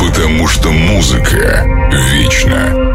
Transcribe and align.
потому 0.00 0.48
что 0.48 0.70
музыка 0.70 1.64
вечна. 2.12 2.89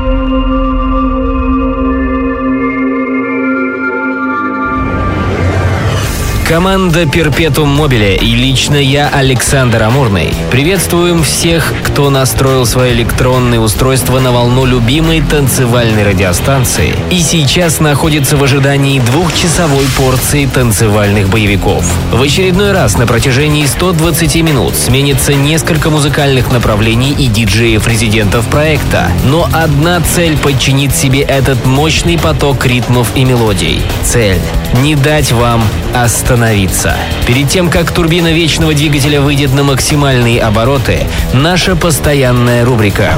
Команда 6.47 7.07
Перпетум 7.07 7.69
Мобиле 7.69 8.17
и 8.17 8.35
лично 8.35 8.75
я, 8.75 9.09
Александр 9.09 9.81
Амурный. 9.81 10.31
Приветствуем 10.51 11.23
всех, 11.23 11.73
кто 11.83 12.11
настроил 12.11 12.67
свои 12.67 12.93
электронные 12.93 13.59
устройства 13.59 14.19
на 14.19 14.31
волну 14.31 14.65
любимой 14.65 15.21
танцевальной 15.21 16.03
радиостанции 16.03 16.95
и 17.09 17.19
сейчас 17.21 17.79
находится 17.79 18.37
в 18.37 18.43
ожидании 18.43 18.99
двухчасовой 18.99 19.87
порции 19.97 20.45
танцевальных 20.45 21.29
боевиков. 21.29 21.83
В 22.11 22.21
очередной 22.21 22.73
раз 22.73 22.95
на 22.95 23.07
протяжении 23.07 23.65
120 23.65 24.35
минут 24.43 24.75
сменится 24.75 25.33
несколько 25.33 25.89
музыкальных 25.89 26.51
направлений 26.51 27.11
и 27.17 27.25
диджеев-резидентов 27.25 28.45
проекта, 28.49 29.11
но 29.25 29.49
одна 29.51 29.99
цель 30.01 30.37
подчинит 30.37 30.95
себе 30.95 31.21
этот 31.21 31.65
мощный 31.65 32.19
поток 32.19 32.67
ритмов 32.67 33.07
и 33.15 33.25
мелодий. 33.25 33.81
Цель— 34.03 34.41
не 34.81 34.95
дать 34.95 35.31
вам 35.31 35.63
остановиться. 35.93 36.95
Перед 37.25 37.49
тем, 37.49 37.69
как 37.69 37.91
турбина 37.91 38.31
вечного 38.31 38.73
двигателя 38.73 39.21
выйдет 39.21 39.53
на 39.53 39.63
максимальные 39.63 40.41
обороты, 40.41 40.99
наша 41.33 41.75
постоянная 41.75 42.65
рубрика 42.65 43.13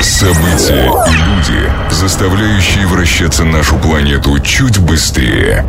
События 0.00 0.92
и 1.08 1.10
люди, 1.10 1.72
заставляющие 1.90 2.86
вращаться 2.86 3.44
нашу 3.44 3.76
планету 3.76 4.38
чуть 4.38 4.78
быстрее. 4.78 5.64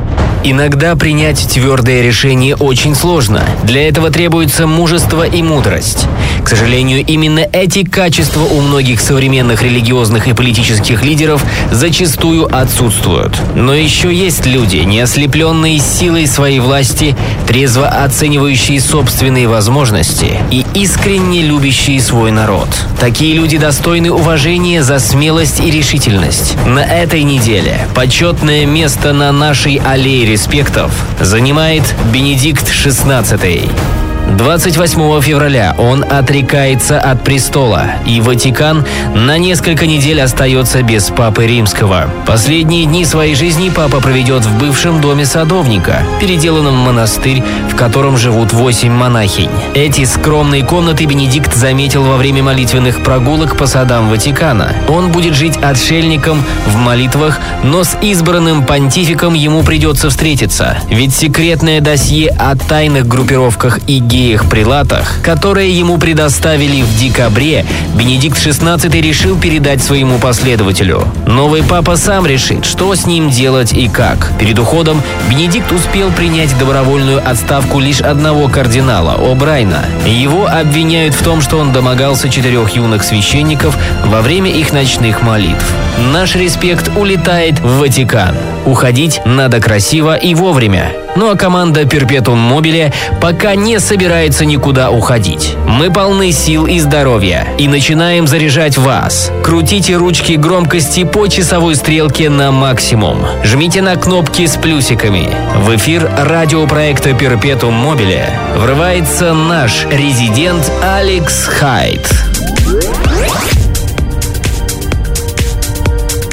Иногда 0.45 0.95
принять 0.95 1.47
твердое 1.47 2.01
решение 2.01 2.55
очень 2.55 2.95
сложно. 2.95 3.43
Для 3.63 3.87
этого 3.87 4.11
требуется 4.11 4.67
мужество 4.67 5.25
и 5.25 5.41
мудрость. 5.41 6.05
К 6.43 6.49
сожалению, 6.49 7.05
именно 7.05 7.47
эти 7.53 7.85
качества 7.85 8.41
у 8.41 8.59
многих 8.59 8.99
современных 8.99 9.63
религиозных 9.63 10.27
и 10.27 10.33
политических 10.33 11.03
лидеров 11.03 11.45
зачастую 11.71 12.53
отсутствуют. 12.53 13.39
Но 13.55 13.73
еще 13.73 14.13
есть 14.13 14.45
люди, 14.45 14.77
не 14.77 14.99
ослепленные 14.99 15.79
силой 15.79 16.27
своей 16.27 16.59
власти, 16.59 17.15
трезво 17.47 17.87
оценивающие 17.87 18.81
собственные 18.81 19.47
возможности 19.47 20.37
и 20.51 20.65
искренне 20.73 21.41
любящие 21.41 22.01
свой 22.01 22.31
народ. 22.31 22.67
Такие 22.99 23.33
люди 23.33 23.57
достойны 23.57 24.02
уважения 24.09 24.83
за 24.83 24.99
смелость 24.99 25.59
и 25.59 25.71
решительность. 25.71 26.55
На 26.65 26.79
этой 26.79 27.23
неделе 27.23 27.87
почетное 27.95 28.65
место 28.65 29.13
на 29.13 29.31
нашей 29.31 29.77
аллее 29.77 30.25
респектов 30.25 30.91
занимает 31.19 31.83
Бенедикт 32.11 32.67
XVI. 32.69 34.02
28 34.37 35.21
февраля 35.21 35.75
он 35.77 36.03
отрекается 36.03 36.99
от 36.99 37.23
престола, 37.23 37.91
и 38.07 38.19
Ватикан 38.19 38.83
на 39.13 39.37
несколько 39.37 39.85
недель 39.85 40.21
остается 40.21 40.81
без 40.81 41.09
Папы 41.09 41.45
Римского. 41.45 42.09
Последние 42.25 42.85
дни 42.85 43.05
своей 43.05 43.35
жизни 43.35 43.69
папа 43.69 43.99
проведет 43.99 44.43
в 44.43 44.57
бывшем 44.57 45.01
доме 45.01 45.25
садовника, 45.25 46.03
переделанном 46.19 46.75
монастырь, 46.75 47.43
в 47.71 47.75
котором 47.75 48.17
живут 48.17 48.53
восемь 48.53 48.91
монахинь. 48.91 49.49
Эти 49.75 50.03
скромные 50.05 50.65
комнаты 50.65 51.05
Бенедикт 51.05 51.53
заметил 51.53 52.03
во 52.03 52.17
время 52.17 52.41
молитвенных 52.41 53.03
прогулок 53.03 53.55
по 53.55 53.67
садам 53.67 54.09
Ватикана. 54.09 54.73
Он 54.87 55.11
будет 55.11 55.35
жить 55.35 55.57
отшельником 55.57 56.43
в 56.67 56.75
молитвах, 56.77 57.39
но 57.63 57.83
с 57.83 57.95
избранным 58.01 58.65
понтификом 58.65 59.35
ему 59.35 59.63
придется 59.63 60.09
встретиться, 60.09 60.77
ведь 60.89 61.13
секретное 61.13 61.81
досье 61.81 62.29
о 62.29 62.55
тайных 62.55 63.07
группировках 63.07 63.79
и 63.87 63.99
геях-прилатах, 64.23 65.21
которые 65.21 65.77
ему 65.77 65.97
предоставили 65.97 66.81
в 66.81 66.97
декабре, 66.97 67.65
Бенедикт 67.95 68.37
XVI 68.37 68.89
решил 69.01 69.37
передать 69.37 69.83
своему 69.83 70.17
последователю. 70.17 71.05
Новый 71.27 71.61
папа 71.61 71.97
сам 71.97 72.25
решит, 72.25 72.63
что 72.63 72.95
с 72.95 73.05
ним 73.05 73.29
делать 73.29 73.73
и 73.73 73.89
как. 73.89 74.31
Перед 74.39 74.57
уходом 74.59 75.01
Бенедикт 75.29 75.69
успел 75.73 76.09
принять 76.11 76.57
добровольную 76.57 77.21
отставку 77.27 77.79
лишь 77.79 77.99
одного 77.99 78.47
кардинала, 78.47 79.17
О'Брайна. 79.17 79.83
Его 80.07 80.47
обвиняют 80.47 81.15
в 81.15 81.23
том, 81.23 81.41
что 81.41 81.57
он 81.57 81.73
домогался 81.73 82.29
четырех 82.29 82.69
юных 82.75 83.03
священников 83.03 83.77
во 84.05 84.21
время 84.21 84.49
их 84.49 84.71
ночных 84.71 85.21
молитв. 85.21 85.65
Наш 86.13 86.35
респект 86.35 86.89
улетает 86.95 87.59
в 87.59 87.79
Ватикан. 87.79 88.35
Уходить 88.65 89.21
надо 89.25 89.59
красиво 89.59 90.15
и 90.15 90.33
вовремя. 90.33 91.02
Ну 91.15 91.29
а 91.29 91.35
команда 91.35 91.85
Перпетум 91.85 92.39
Мобиле 92.39 92.91
пока 93.21 93.55
не 93.55 93.79
собирается 93.79 94.45
никуда 94.45 94.89
уходить. 94.89 95.55
Мы 95.67 95.91
полны 95.91 96.31
сил 96.31 96.65
и 96.65 96.79
здоровья 96.79 97.47
и 97.57 97.67
начинаем 97.67 98.27
заряжать 98.27 98.77
вас. 98.77 99.31
Крутите 99.43 99.95
ручки 99.95 100.33
громкости 100.33 101.03
по 101.03 101.27
часовой 101.27 101.75
стрелке 101.75 102.29
на 102.29 102.51
максимум. 102.51 103.19
Жмите 103.43 103.81
на 103.81 103.95
кнопки 103.95 104.47
с 104.47 104.55
плюсиками. 104.55 105.29
В 105.57 105.75
эфир 105.75 106.09
радиопроекта 106.17 107.13
Перпетум 107.13 107.73
Мобиле 107.73 108.27
врывается 108.57 109.33
наш 109.33 109.85
резидент 109.91 110.71
Алекс 110.81 111.45
Хайт. 111.45 112.07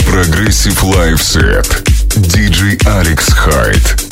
Progressive 0.06 0.82
live 0.82 1.32
set. 1.32 1.82
Диджей 2.16 2.78
Алекс 2.86 3.28
Хайт. 3.28 4.09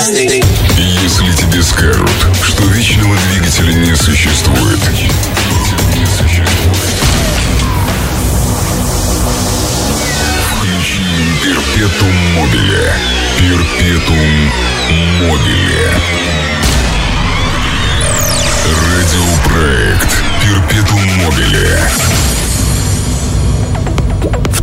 Stay. 0.00 0.49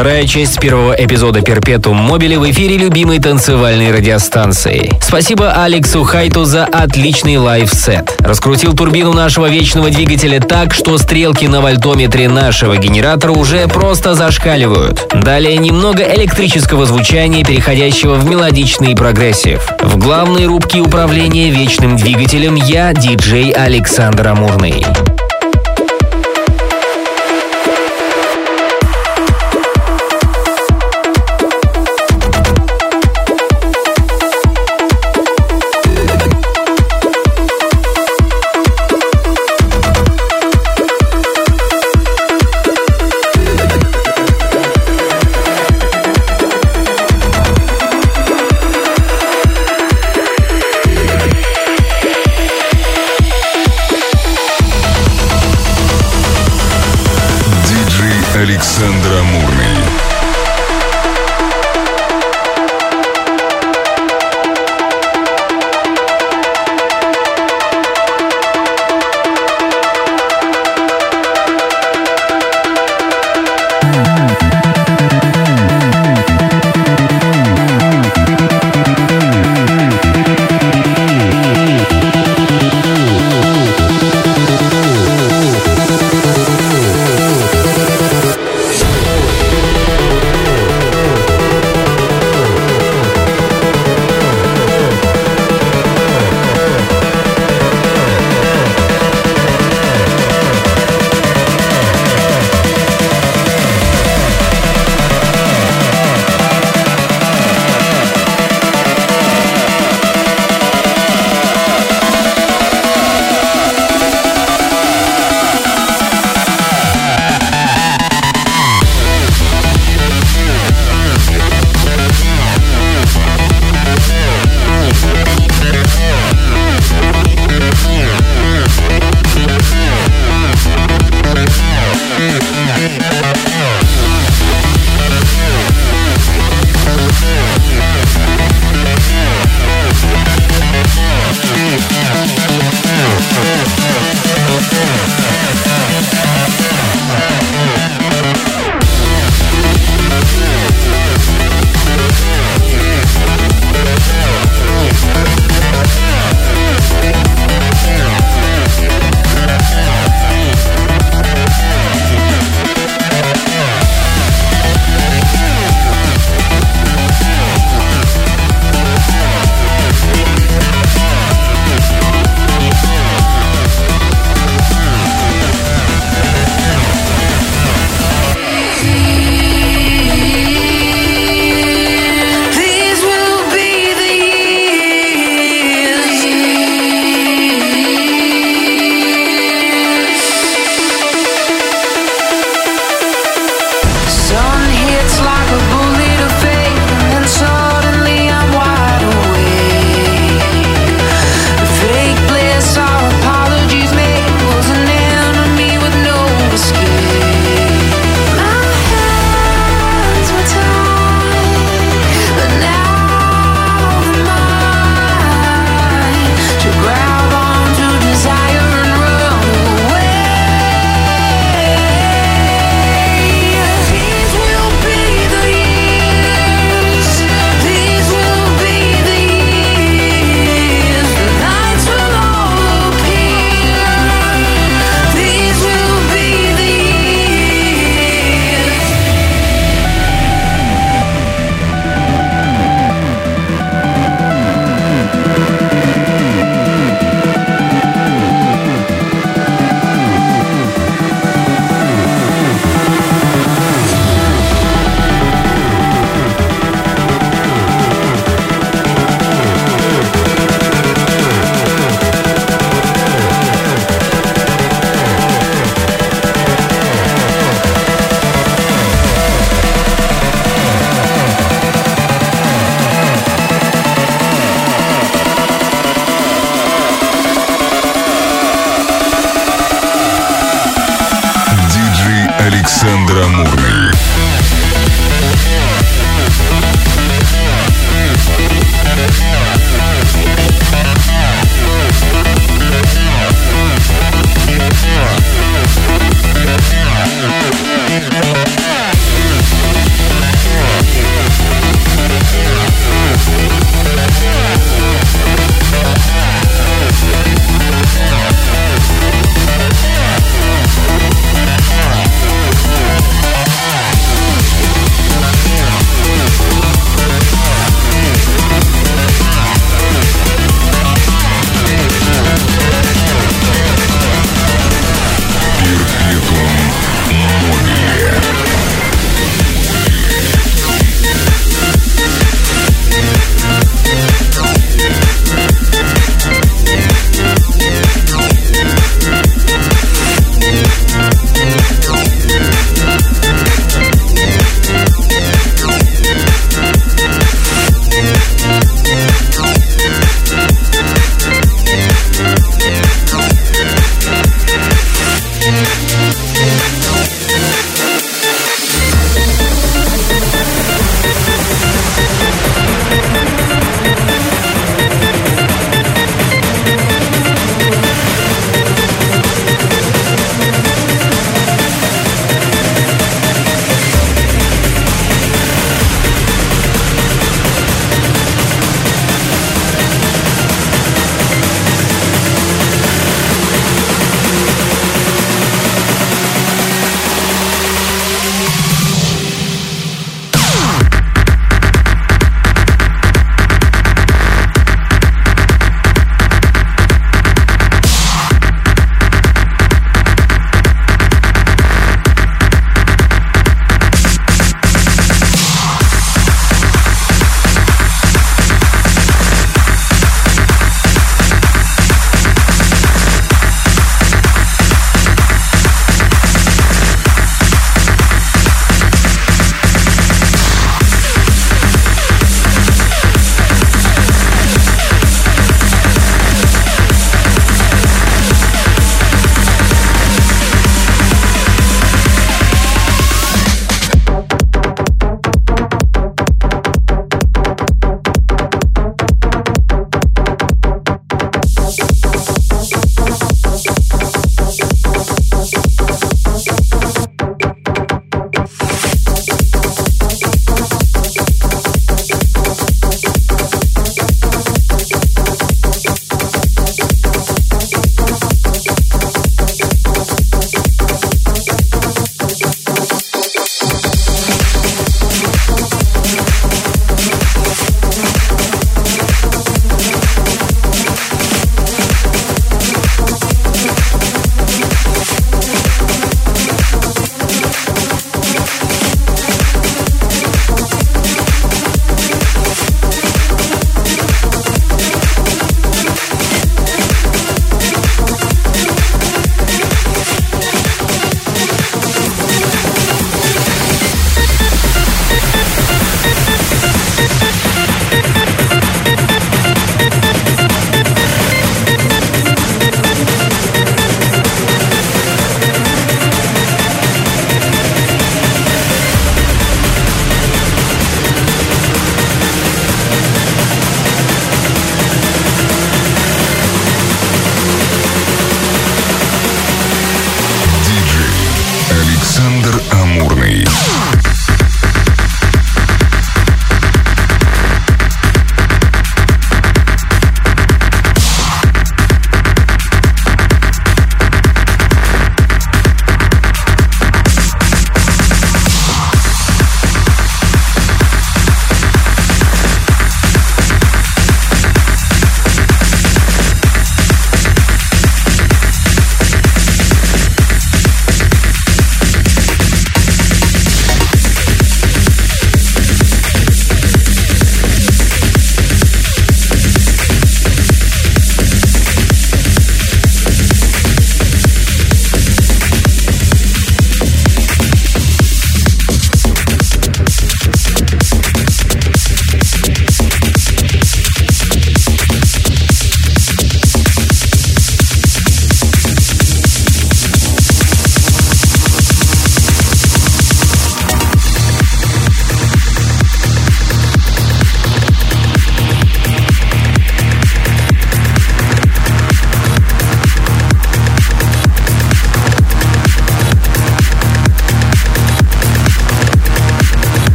Вторая 0.00 0.26
часть 0.26 0.58
первого 0.58 0.94
эпизода 0.94 1.42
«Перпетум 1.42 1.94
Мобили» 1.94 2.36
в 2.36 2.50
эфире 2.50 2.78
любимой 2.78 3.18
танцевальной 3.18 3.92
радиостанции. 3.92 4.90
Спасибо 5.02 5.62
Алексу 5.62 6.04
Хайту 6.04 6.46
за 6.46 6.64
отличный 6.64 7.36
live 7.36 7.76
set. 7.76 8.16
Раскрутил 8.20 8.72
турбину 8.74 9.12
нашего 9.12 9.50
вечного 9.50 9.90
двигателя 9.90 10.40
так, 10.40 10.72
что 10.72 10.96
стрелки 10.96 11.44
на 11.44 11.60
вольтометре 11.60 12.30
нашего 12.30 12.78
генератора 12.78 13.32
уже 13.32 13.68
просто 13.68 14.14
зашкаливают. 14.14 15.06
Далее 15.12 15.58
немного 15.58 16.02
электрического 16.02 16.86
звучания, 16.86 17.44
переходящего 17.44 18.14
в 18.14 18.24
мелодичный 18.24 18.96
progressive. 18.96 19.70
В 19.82 19.98
главной 19.98 20.46
рубке 20.46 20.80
управления 20.80 21.50
вечным 21.50 21.98
двигателем 21.98 22.54
я, 22.54 22.94
диджей 22.94 23.50
Александр 23.50 24.28
Амурный. 24.28 24.82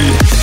Амурный. 0.00 0.39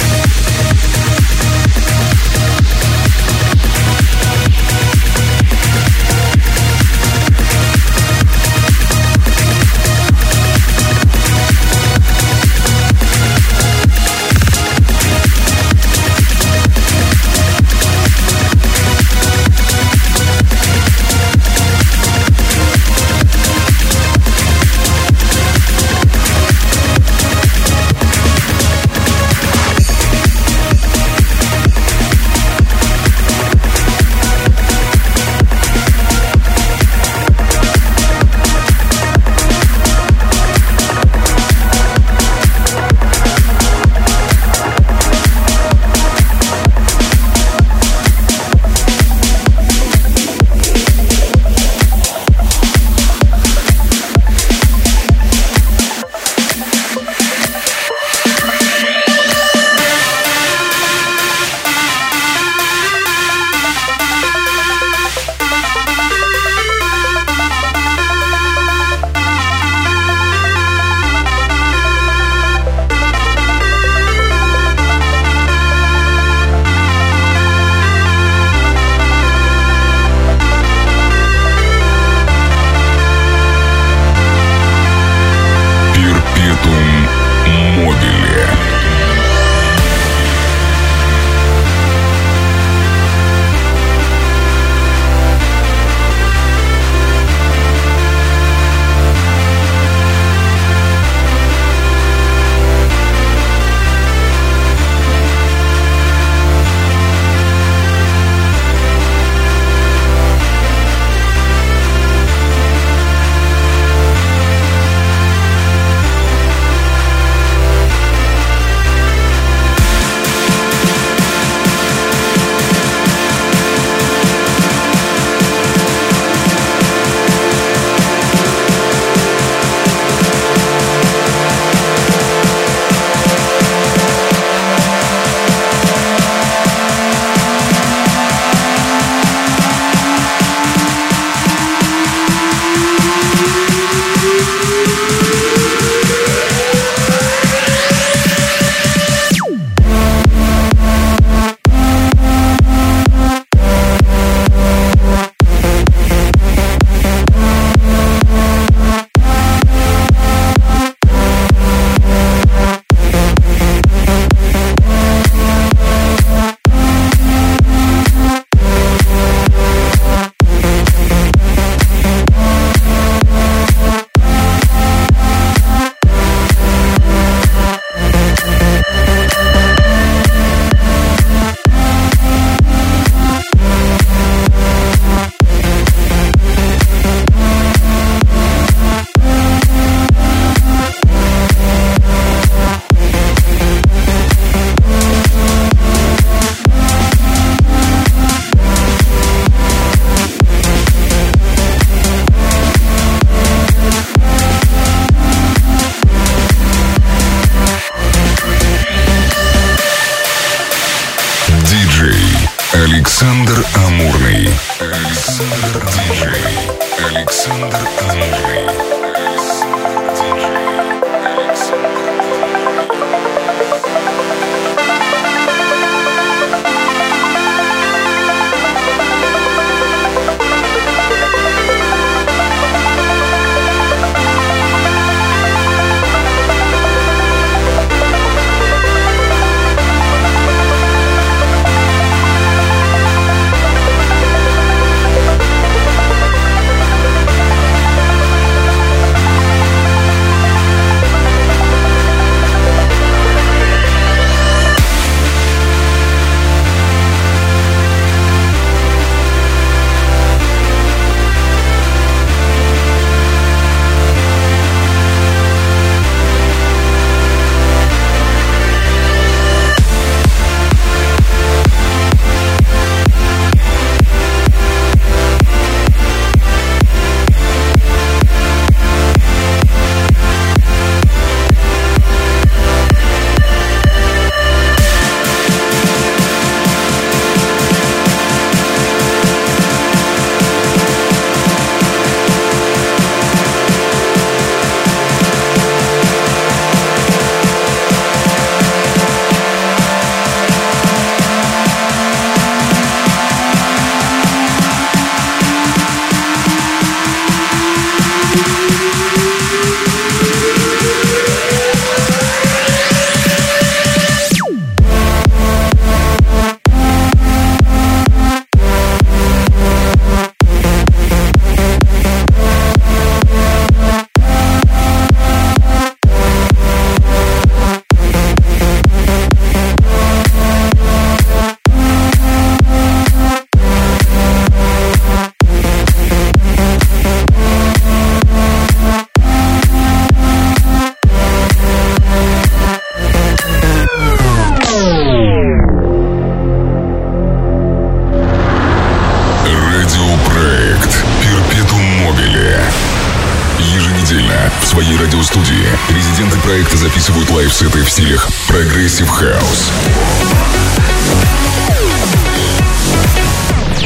Live 357.47 357.64
set 357.64 357.77
ы 357.77 357.81
в 357.81 357.89
стилях 357.89 358.27
progressive 358.49 359.07
house, 359.07 359.71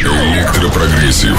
electro 0.01 0.51
progressive, 0.51 1.37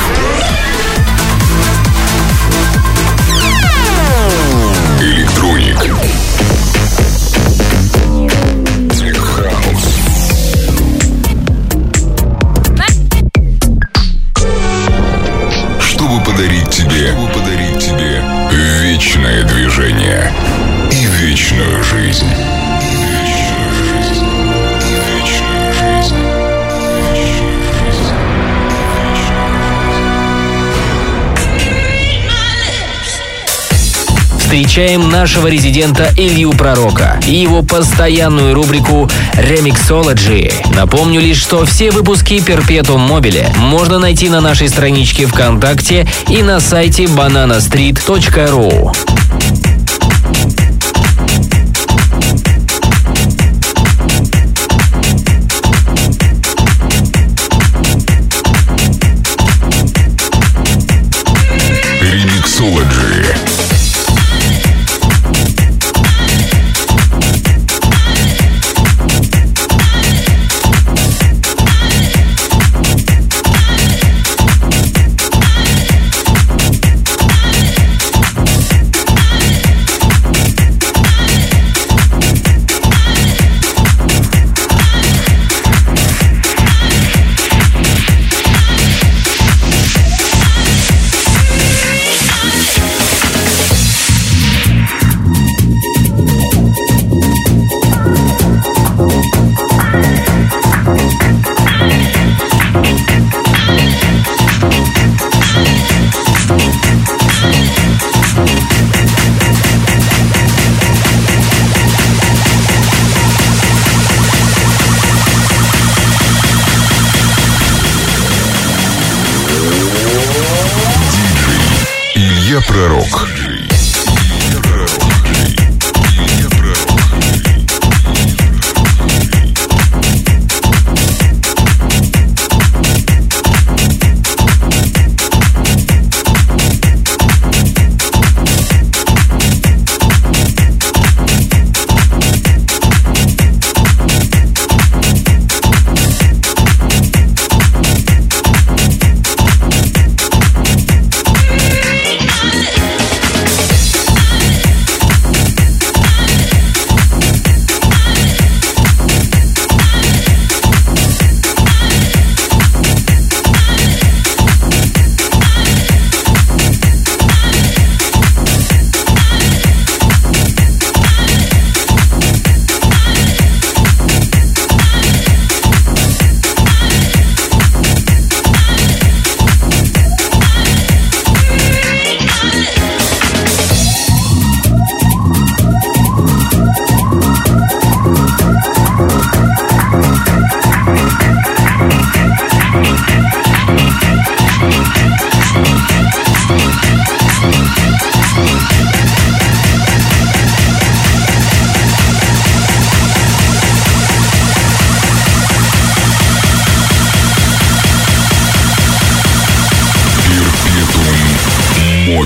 Встречаем 34.52 35.08
нашего 35.08 35.46
резидента 35.46 36.10
Илью 36.14 36.50
Пророка 36.50 37.18
и 37.26 37.32
его 37.32 37.62
постоянную 37.62 38.52
рубрику 38.52 39.08
Remixology. 39.32 40.52
Напомню 40.76 41.22
лишь, 41.22 41.38
что 41.38 41.64
все 41.64 41.90
выпуски 41.90 42.34
Perpetuum 42.34 43.08
Mobile 43.08 43.56
можно 43.56 43.98
найти 43.98 44.28
на 44.28 44.42
нашей 44.42 44.68
страничке 44.68 45.24
ВКонтакте 45.24 46.06
и 46.28 46.42
на 46.42 46.60
сайте 46.60 47.04
bananastreet.ru. 47.04 48.92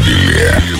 Перпетум 0.06 0.75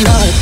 party 0.00 0.41